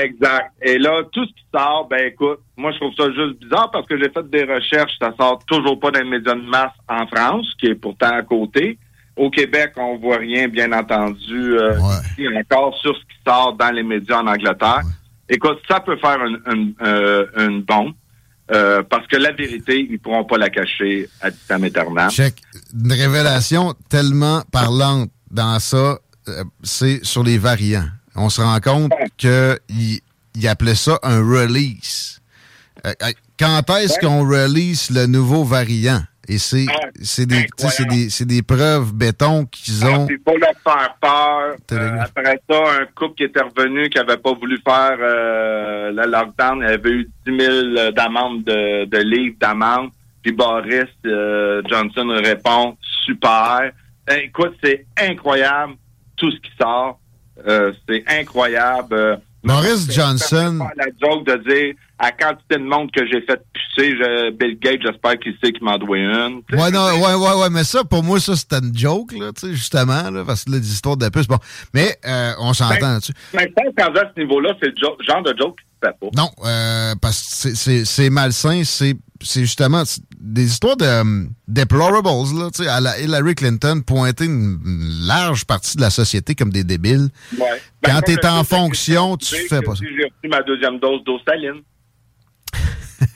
[0.00, 0.52] Exact.
[0.62, 3.86] Et là, tout ce qui sort, ben écoute, moi je trouve ça juste bizarre parce
[3.88, 7.06] que j'ai fait des recherches, ça sort toujours pas dans les médias de masse en
[7.08, 8.78] France, qui est pourtant à côté.
[9.16, 11.94] Au Québec, on voit rien, bien entendu, euh, Ouais.
[12.18, 14.82] ici encore sur ce qui sort dans les médias en Angleterre.
[15.34, 17.92] Écoute, ça peut faire une, une, euh, une bombe.
[18.52, 22.10] euh, parce que la vérité, ils pourront pas la cacher à vitam aeternam.
[22.10, 22.34] Check.
[22.74, 27.88] Une révélation tellement parlante dans ça, euh, c'est sur les variants.
[28.14, 29.98] On se rend compte qu'il
[30.36, 32.20] il appelait ça un release.
[32.86, 32.92] Euh,
[33.38, 36.02] quand est-ce qu'on release le nouveau variant?
[36.28, 36.66] Et c'est
[37.02, 40.06] c'est des, c'est des, c'est des preuves béton qu'ils ont.
[40.08, 41.56] Il faut leur faire peur.
[41.72, 46.10] Euh, après ça, un couple qui était revenu, qui avait pas voulu faire euh, le
[46.10, 47.38] lockdown, il avait eu 10
[47.76, 49.90] 000 d'amende de, de livres d'amende.
[50.22, 53.70] Puis Boris euh, Johnson répond super.
[54.06, 55.74] Ben, écoute, c'est incroyable
[56.16, 56.98] tout ce qui sort.
[57.46, 59.20] Euh, c'est incroyable.
[59.52, 64.30] C'est- Johnson- la joke de dire à quantité de monde que j'ai fait pisser, je-
[64.30, 66.42] Bill Gates, j'espère qu'il sait qu'il m'en doit une.
[66.52, 69.46] Ouais, non, ouais, ouais, ouais, mais ça, pour moi, ça, c'était une joke, là, tu
[69.48, 71.38] sais, justement, là, parce que là, des histoires de puce, bon.
[71.72, 73.12] Mais, euh, on s'entend Ben, là-dessus.
[73.34, 74.74] Mais je pense qu'en à ce niveau-là, c'est le
[75.06, 76.20] genre de joke qui se fait pas.
[76.20, 79.82] Non, euh, parce que c'est malsain, c'est c'est justement
[80.20, 82.08] des histoires de euh, deplorables,
[82.38, 84.58] là, tu sais, à la Hillary Clinton, pointer une,
[85.06, 87.08] large partie de la société comme des débiles.
[87.36, 87.46] Ouais.
[87.82, 89.82] Quand comme t'es je en fonction, tu fais pas ça.
[89.82, 91.62] J'ai reçu ma deuxième dose d'osaline.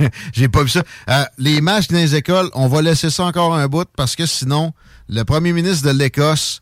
[0.33, 0.83] J'ai pas vu ça.
[1.09, 4.27] Euh, les matchs dans les écoles, on va laisser ça encore un bout parce que
[4.27, 4.73] sinon,
[5.09, 6.61] le premier ministre de l'Écosse,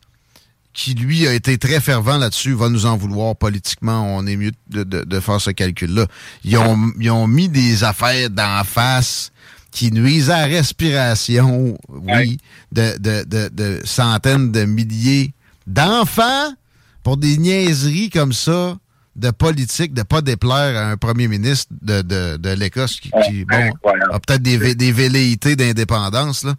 [0.73, 4.15] qui lui a été très fervent là-dessus, va nous en vouloir politiquement.
[4.15, 6.05] On est mieux de, de- de faire ce calcul-là.
[6.43, 9.31] Ils ont, ils ont mis des affaires d'en face
[9.77, 12.39] qui nuisent à la respiration, oui,
[12.71, 15.33] de, de, de, de centaines de milliers
[15.67, 16.51] d'enfants
[17.03, 18.75] pour des niaiseries comme ça
[19.15, 23.45] de politique, de pas déplaire à un premier ministre de, de, de l'Écosse qui, qui,
[23.45, 24.11] bon, incroyable.
[24.13, 26.43] a peut-être des, velléités d'indépendance.
[26.43, 26.53] là.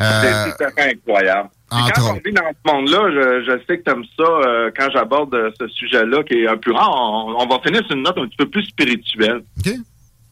[0.00, 1.48] Euh, C'est tout à fait incroyable.
[1.70, 4.70] Entre quand on vit dans ce monde-là, je, je sais que tu aimes ça euh,
[4.76, 6.90] quand j'aborde euh, ce sujet-là qui est un peu rare.
[6.90, 9.42] On, on va finir sur une note un petit peu plus spirituelle.
[9.58, 9.72] OK.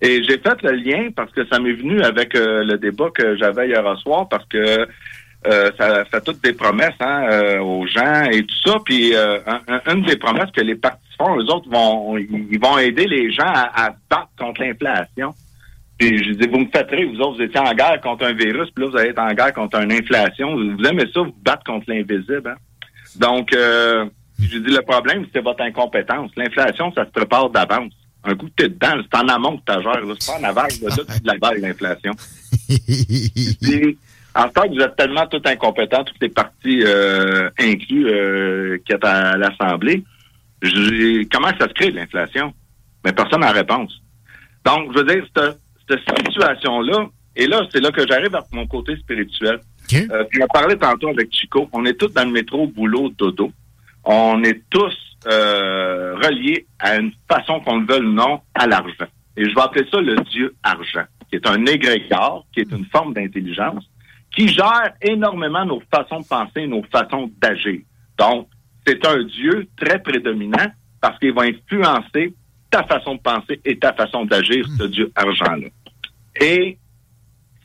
[0.01, 3.37] Et j'ai fait le lien parce que ça m'est venu avec euh, le débat que
[3.37, 4.87] j'avais hier soir parce que
[5.47, 8.77] euh, ça fait toutes des promesses hein, euh, aux gens et tout ça.
[8.85, 12.59] Puis euh, un- un- une des promesses que les partis font, eux autres vont ils
[12.61, 15.35] vont aider les gens à, à battre contre l'inflation.
[15.99, 18.33] Puis je dis, vous me faites rire, vous autres, vous étiez en guerre contre un
[18.33, 20.55] virus, puis là, vous allez être en guerre contre une inflation.
[20.55, 22.51] Vous aimez ça, vous battre contre l'invisible.
[22.55, 22.55] Hein?
[23.19, 24.05] Donc, euh,
[24.41, 26.31] je dis, le problème, c'est votre incompétence.
[26.37, 27.93] L'inflation, ça se prépare d'avance.
[28.25, 30.03] Un coup, t'es dedans, c'est en amont que tu gères.
[30.19, 32.13] C'est pas en aval, là, là, tu la vagues, l'inflation.
[34.35, 39.05] En fait, vous êtes tellement tout incompétents, toutes les parties euh, inclus euh, qui est
[39.05, 40.05] à l'Assemblée.
[41.33, 42.53] Comment ça se crée, l'inflation?
[43.05, 44.01] Mais personne n'a réponse.
[44.65, 48.67] Donc, je veux dire, cette, cette situation-là, et là, c'est là que j'arrive à mon
[48.67, 49.61] côté spirituel.
[49.95, 51.69] Euh, tu m'as parlé tantôt avec Chico.
[51.73, 53.51] On est tous dans le métro, boulot, dodo.
[54.05, 54.97] On est tous
[55.29, 59.07] euh, reliés à une façon qu'on le veuille ou non à l'argent.
[59.37, 62.87] Et je vais appeler ça le dieu argent, qui est un égrégore, qui est une
[62.87, 63.85] forme d'intelligence,
[64.35, 67.81] qui gère énormément nos façons de penser, nos façons d'agir.
[68.19, 68.49] Donc,
[68.87, 70.67] c'est un dieu très prédominant
[71.01, 72.35] parce qu'il va influencer
[72.71, 75.69] ta façon de penser et ta façon d'agir, ce dieu argent-là.
[76.41, 76.79] Et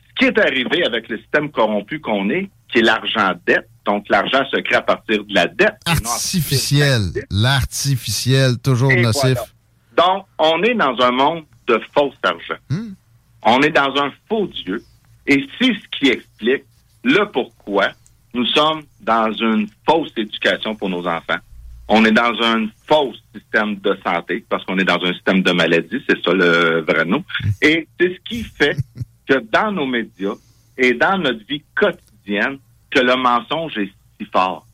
[0.08, 4.44] ce qui est arrivé avec le système corrompu qu'on est, qui est l'argent-dette, donc l'argent
[4.50, 5.76] se crée à partir de la dette.
[5.86, 7.02] Artificiel.
[7.30, 9.22] L'artificiel, toujours et nocif.
[9.34, 9.44] voilà.
[9.96, 12.60] Donc, on est dans un monde de faux argent.
[13.42, 14.82] On est dans un faux Dieu.
[15.26, 16.64] Et c'est ce qui explique
[17.02, 17.90] le pourquoi
[18.32, 21.38] nous sommes dans une fausse éducation pour nos enfants.
[21.86, 25.52] On est dans un faux système de santé parce qu'on est dans un système de
[25.52, 27.22] maladie, c'est ça le vrai nom.
[27.62, 28.76] Et c'est ce qui fait
[29.28, 30.34] que dans nos médias
[30.76, 32.58] et dans notre vie quotidienne,
[32.94, 34.64] que le mensonge est si fort.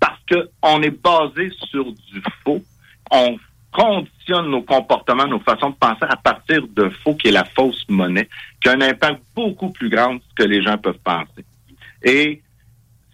[0.00, 2.62] Parce que on est basé sur du faux.
[3.10, 3.36] On
[3.72, 7.84] conditionne nos comportements, nos façons de penser à partir de faux, qui est la fausse
[7.88, 8.28] monnaie,
[8.60, 11.44] qui a un impact beaucoup plus grand que les gens peuvent penser.
[12.02, 12.42] Et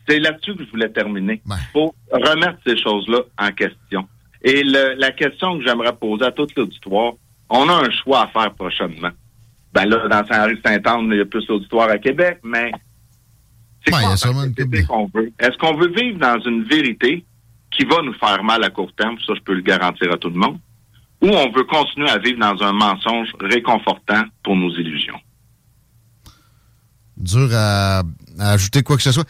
[0.09, 1.43] c'est là-dessus que je voulais terminer.
[1.59, 4.09] Il faut remettre ces choses-là en question.
[4.43, 7.15] Et le- la question que j'aimerais poser à tout l'auditoire,
[7.51, 9.11] on a un choix à faire prochainement.
[9.73, 12.71] Ben là, dans Saint-Henri-Saint-Anne, il y a plus d'auditoire à Québec, mais
[13.91, 15.33] quoi qu'on veut?
[15.39, 17.25] Est-ce qu'on veut vivre dans une vérité
[17.71, 20.31] qui va nous faire mal à court terme, ça je peux le garantir à tout
[20.31, 20.59] le monde,
[21.23, 25.21] ou on veut continuer à vivre dans un mensonge réconfortant pour nos illusions?
[27.17, 28.03] Dur à,
[28.39, 29.27] à ajouter quoi que ce soit.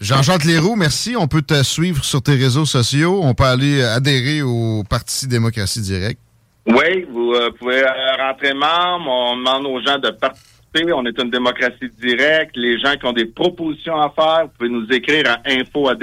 [0.00, 1.16] Jean-Jacques Leroux, merci.
[1.16, 3.20] On peut te suivre sur tes réseaux sociaux.
[3.22, 6.20] On peut aller adhérer au Parti démocratie directe.
[6.66, 9.08] Oui, vous euh, pouvez euh, rentrer membre.
[9.08, 10.55] On demande aux gens de participer.
[10.92, 12.56] On est une démocratie directe.
[12.56, 15.94] Les gens qui ont des propositions à faire, vous pouvez nous écrire à info à.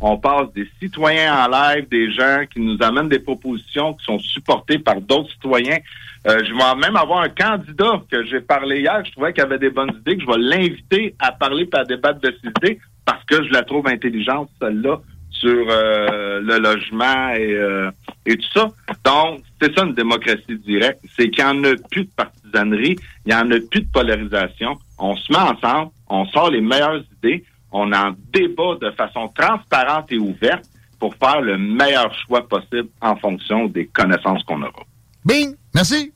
[0.00, 4.18] On passe des citoyens en live, des gens qui nous amènent des propositions qui sont
[4.18, 5.78] supportées par d'autres citoyens.
[6.26, 9.58] Euh, je vais même avoir un candidat que j'ai parlé hier, je trouvais qu'il avait
[9.58, 12.80] des bonnes idées, que je vais l'inviter à parler et à débattre de ses idées
[13.06, 15.00] parce que je la trouve intelligente, celle-là,
[15.44, 17.90] sur euh, le logement et, euh,
[18.24, 18.68] et tout ça.
[19.04, 23.28] Donc, c'est ça une démocratie directe, c'est qu'il n'y en a plus de partisanerie, il
[23.28, 24.78] n'y en a plus de polarisation.
[24.98, 30.06] On se met ensemble, on sort les meilleures idées, on en débat de façon transparente
[30.10, 30.64] et ouverte
[30.98, 34.84] pour faire le meilleur choix possible en fonction des connaissances qu'on aura.
[35.24, 35.54] Bing!
[35.74, 36.12] Merci!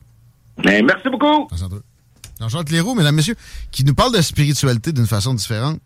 [0.64, 1.48] Mais merci beaucoup!
[2.40, 3.34] Jean-Jacques Leroux, mesdames, messieurs,
[3.70, 5.80] qui nous parle de spiritualité d'une façon différente.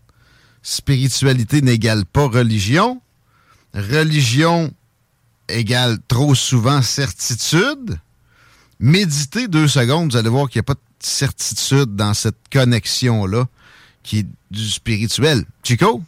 [0.62, 3.00] Spiritualité n'égale pas religion.
[3.74, 4.72] Religion
[5.48, 7.98] égale trop souvent certitude.
[8.80, 13.46] Méditez deux secondes, vous allez voir qu'il n'y a pas de certitude dans cette connexion-là
[14.02, 15.44] qui est du spirituel.
[15.62, 16.02] Chico?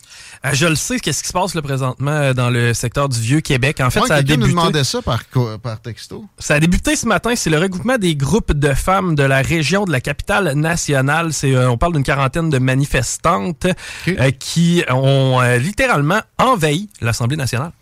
[0.45, 3.19] Euh, je le sais, qu'est-ce qui se passe là, présentement euh, dans le secteur du
[3.21, 3.81] Vieux-Québec.
[3.81, 4.41] En fait, Ouais, ça a débuté...
[4.41, 5.23] nous demandait ça par,
[5.63, 6.25] par texto.
[6.39, 7.35] Ça a débuté ce matin.
[7.37, 11.33] C'est le regroupement des groupes de femmes de la région de la capitale nationale.
[11.33, 13.67] C'est, euh, on parle d'une quarantaine de manifestantes
[14.09, 17.73] euh, qui ont littéralement envahi l'Assemblée nationale.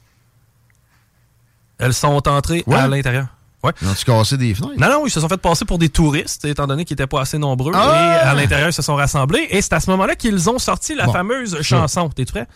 [1.79, 2.77] Elles sont entrées Ouais.
[2.77, 3.27] à l'intérieur.
[3.63, 3.73] Ouais.
[3.81, 4.75] Ils ont-tu cassé des fenêtres?
[4.79, 7.21] Non, non, ils se sont fait passer pour des touristes, étant donné qu'ils n'étaient pas
[7.21, 7.73] assez nombreux.
[7.75, 8.21] Ah!
[8.25, 9.47] Et à l'intérieur, ils se sont rassemblés.
[9.51, 11.13] Et c'est à ce moment-là qu'ils ont sorti la Bon.
[11.13, 12.09] fameuse chanson.
[12.09, 12.47] T'es prêt?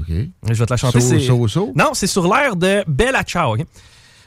[0.00, 0.06] OK.
[0.08, 1.00] Je vais te la chanter.
[1.00, 1.72] So, so, so?
[1.76, 3.54] Non, c'est sur l'air de Bella Ciao.
[3.54, 3.64] ok?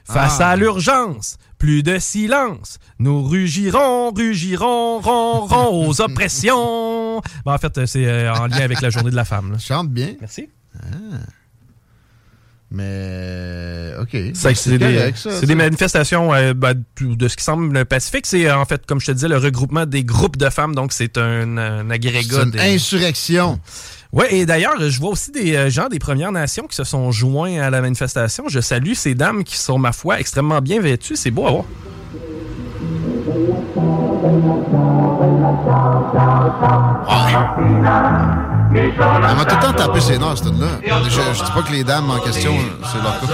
[0.06, 0.52] Face Ah.
[0.52, 2.78] à l'urgence, plus de silence.
[3.00, 7.22] Nous rugirons, rugirons, ron, ron aux oppressions.
[7.46, 9.52] Bon, en fait, c'est euh, en lien avec la journée de la femme.
[9.52, 9.58] là.
[9.58, 10.14] Chante bien.
[10.22, 10.48] Merci.
[12.70, 14.18] Mais, OK.
[14.34, 15.14] C'est des,
[15.46, 18.26] des manifestations euh, ben, de ce qui semble pacifique.
[18.26, 20.76] C'est euh, en fait, comme je te disais, le regroupement des groupes de femmes.
[20.76, 22.44] Donc, c'est un, un agrégat.
[22.44, 23.60] Une insurrection.
[24.12, 27.12] Ouais, et d'ailleurs, je vois aussi des euh, gens des Premières Nations qui se sont
[27.12, 28.46] joints à la manifestation.
[28.50, 31.16] Je salue ces dames qui sont, ma foi, extrêmement bien vêtues.
[31.16, 31.66] C'est beau à voir.
[38.74, 40.68] Elle m'a tout le temps tapé ses nerfs, cette là
[41.06, 42.54] je, je dis pas que les dames en question,
[42.92, 43.28] c'est leur cas.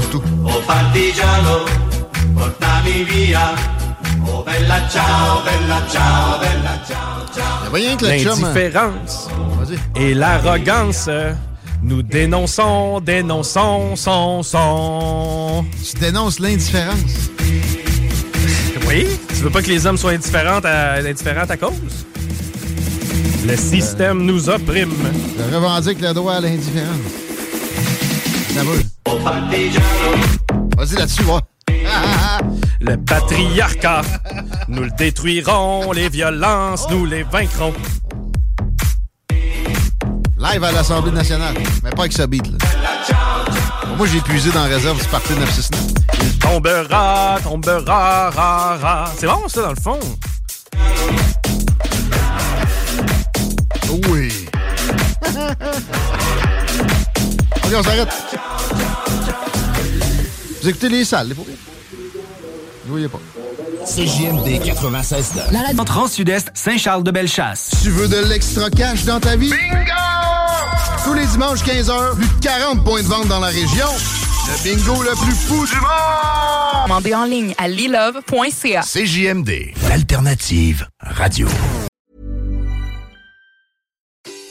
[0.00, 0.22] Du tout.
[0.66, 1.64] Partigiano,
[2.36, 3.54] portami via.
[4.44, 7.76] Bella ciao, bella ciao, bella ciao, ciao.
[7.76, 8.42] Il y a rien que le chum.
[8.42, 9.28] L'indifférence
[9.96, 11.06] et l'arrogance.
[11.08, 11.32] euh,
[11.82, 15.64] Nous dénonçons, dénonçons, son, son.
[15.84, 17.30] Tu dénonces l'indifférence.
[19.04, 21.72] Tu veux pas que les hommes soient indifférents à, indifférents à cause?
[23.46, 24.92] Le système nous opprime.
[25.38, 26.96] Je revendique le droit à l'indifférence.
[28.54, 28.62] Ça
[30.76, 31.40] Vas-y là-dessus, va.
[32.80, 34.02] Le patriarcat,
[34.68, 35.92] nous le détruirons.
[35.92, 37.74] Les violences, nous les vaincrons.
[40.38, 41.54] Live à l'Assemblée nationale.
[41.82, 42.58] Mais pas avec ce beat, là.
[43.96, 46.05] Moi, j'ai épuisé dans la réserve du Parti 969.
[46.40, 49.12] Tombera, tombera, ra, ra.
[49.18, 49.98] C'est bon, ça, dans le fond?
[54.10, 54.46] Oui.
[57.64, 58.08] OK, on s'arrête.
[60.62, 61.48] Vous écoutez les salles, les pauvres?
[62.84, 63.20] Vous voyez pas.
[63.84, 67.70] CJMD 96 La radio Trans-Sud-Est, Saint-Charles-de-Bellechasse.
[67.82, 69.50] Tu veux de l'extra cash dans ta vie?
[69.50, 69.92] Bingo!
[71.04, 73.86] Tous les dimanches 15h, plus de 40 points de vente dans la région.
[74.48, 76.82] Le bingo le plus fou du monde!
[76.84, 78.82] Commandez en ligne à lilove.ca.
[78.82, 81.48] CJMD, l'alternative radio.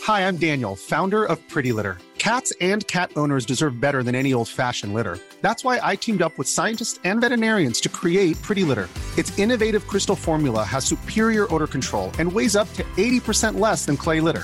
[0.05, 1.97] Hi, I'm Daniel, founder of Pretty Litter.
[2.17, 5.17] Cats and cat owners deserve better than any old fashioned litter.
[5.41, 8.89] That's why I teamed up with scientists and veterinarians to create Pretty Litter.
[9.17, 13.95] Its innovative crystal formula has superior odor control and weighs up to 80% less than
[13.95, 14.43] clay litter.